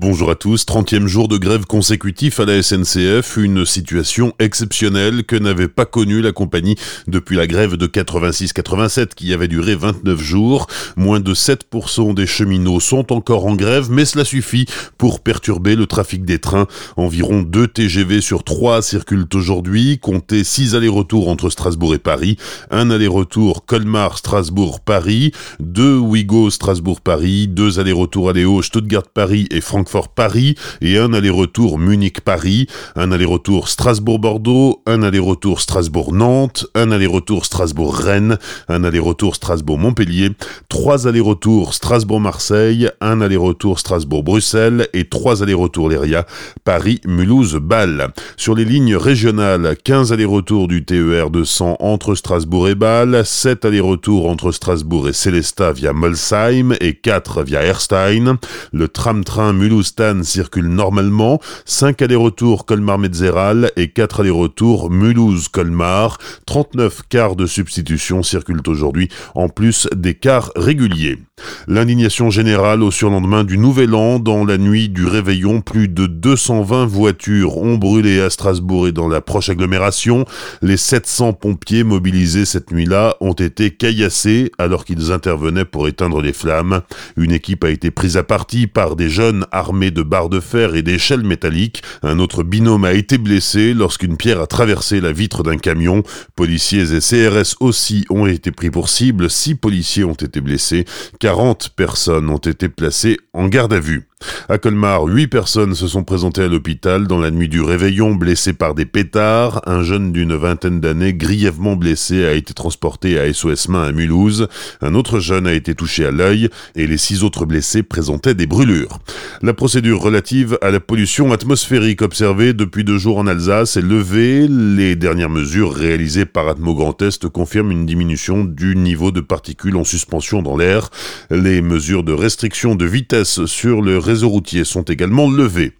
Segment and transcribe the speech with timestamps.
[0.00, 5.34] Bonjour à tous, 30e jour de grève consécutif à la SNCF, une situation exceptionnelle que
[5.34, 6.76] n'avait pas connue la compagnie
[7.08, 10.68] depuis la grève de 86-87 qui avait duré 29 jours.
[10.94, 14.66] Moins de 7% des cheminots sont encore en grève, mais cela suffit
[14.98, 16.68] pour perturber le trafic des trains.
[16.96, 22.36] Environ 2 TGV sur 3 circulent aujourd'hui, comptez 6 allers-retours entre Strasbourg et Paris,
[22.70, 31.78] un aller-retour Colmar-Strasbourg-Paris, 2 Ouigo Strasbourg-Paris, 2 allers-retours Aléo Stuttgart-Paris et Francfort-Paris et un aller-retour
[31.78, 38.36] Munich-Paris, un aller-retour Strasbourg-Bordeaux, un aller-retour Strasbourg-Nantes, un aller-retour Strasbourg-Rennes,
[38.68, 40.30] un aller-retour Strasbourg-Montpellier,
[40.68, 46.26] trois allers-retours Strasbourg-Marseille, un aller-retour Strasbourg-Bruxelles et trois allers-retours Léria,
[46.64, 48.08] Paris-Mulhouse-Bâle.
[48.36, 54.28] Sur les lignes régionales, 15 allers-retours du TER 200 entre Strasbourg et Bâle, 7 allers-retours
[54.28, 58.36] entre Strasbourg et Célestat via Molsheim et 4 via Erstein.
[58.72, 66.18] Le tram-train Mulhouse-Tannes circule normalement, 5 allers-retours Colmar-Metzeral et 4 allers-retours Mulhouse-Colmar.
[66.46, 71.18] 39 cars de substitution circulent aujourd'hui, en plus des cars réguliers.
[71.66, 76.86] L'indignation générale au surlendemain du Nouvel An, dans la nuit du réveillon, plus de 220
[76.86, 80.24] voitures ont brûlé à Strasbourg et dans la proche agglomération.
[80.62, 86.32] Les 700 pompiers mobilisés cette nuit-là ont été caillassés alors qu'ils intervenaient pour éteindre les
[86.32, 86.82] flammes.
[87.16, 90.74] Une équipe a été prise à partie par des jeunes armés de barres de fer
[90.74, 91.82] et d'échelles métalliques.
[92.02, 96.02] Un autre binôme a été blessé lorsqu'une pierre a traversé la vitre d'un camion.
[96.36, 99.30] Policiers et CRS aussi ont été pris pour cible.
[99.30, 100.84] Six policiers ont été blessés.
[101.28, 104.08] 40 personnes ont été placées en garde à vue.
[104.48, 108.52] À Colmar, huit personnes se sont présentées à l'hôpital dans la nuit du réveillon, blessées
[108.52, 109.62] par des pétards.
[109.66, 114.48] Un jeune d'une vingtaine d'années, grièvement blessé, a été transporté à SOS Main à Mulhouse.
[114.80, 118.46] Un autre jeune a été touché à l'œil et les six autres blessés présentaient des
[118.46, 118.98] brûlures.
[119.42, 124.48] La procédure relative à la pollution atmosphérique observée depuis deux jours en Alsace est levée.
[124.48, 129.76] Les dernières mesures réalisées par Atmo Grand Est confirment une diminution du niveau de particules
[129.76, 130.88] en suspension dans l'air.
[131.30, 135.72] Les mesures de restriction de vitesse sur le réseaux routiers sont également levés.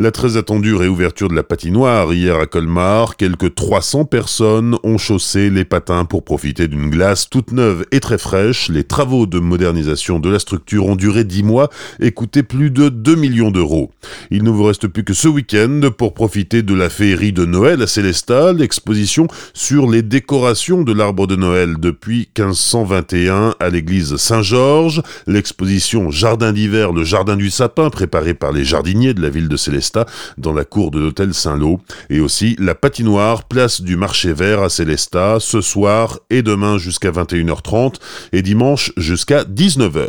[0.00, 5.50] La très attendue réouverture de la patinoire hier à Colmar, quelques 300 personnes ont chaussé
[5.50, 8.68] les patins pour profiter d'une glace toute neuve et très fraîche.
[8.68, 12.90] Les travaux de modernisation de la structure ont duré 10 mois et coûté plus de
[12.90, 13.90] 2 millions d'euros.
[14.30, 17.82] Il ne vous reste plus que ce week-end pour profiter de la féerie de Noël
[17.82, 25.02] à Célestat, l'exposition sur les décorations de l'arbre de Noël depuis 1521 à l'église Saint-Georges,
[25.26, 29.56] l'exposition Jardin d'hiver, le jardin du sapin préparé par les jardiniers de la ville de
[29.56, 34.62] Célestat dans la cour de l'hôtel Saint-Lô et aussi la patinoire place du marché vert
[34.62, 37.94] à Célestat ce soir et demain jusqu'à 21h30
[38.32, 40.08] et dimanche jusqu'à 19h.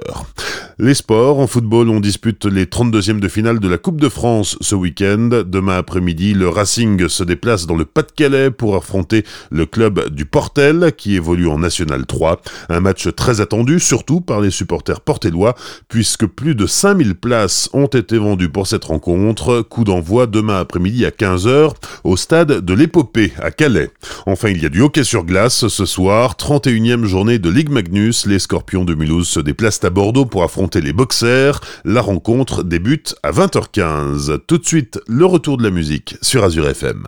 [0.81, 4.57] Les sports, en football, on dispute les 32e de finale de la Coupe de France
[4.61, 5.43] ce week-end.
[5.45, 10.93] Demain après-midi, le Racing se déplace dans le Pas-de-Calais pour affronter le club du Portel
[10.95, 12.41] qui évolue en National 3.
[12.69, 15.53] Un match très attendu, surtout par les supporters portellois,
[15.89, 19.61] puisque plus de 5000 places ont été vendues pour cette rencontre.
[19.63, 21.73] Coup d'envoi demain après-midi à 15h
[22.05, 23.91] au stade de l'Épopée à Calais.
[24.27, 28.25] Enfin, il y a du hockey sur glace ce soir, 31e journée de Ligue Magnus.
[28.25, 30.43] Les Scorpions de Mulhouse se déplacent à Bordeaux pour
[30.75, 31.61] les boxers.
[31.85, 34.39] La rencontre débute à 20h15.
[34.47, 37.07] Tout de suite, le retour de la musique sur Azure FM.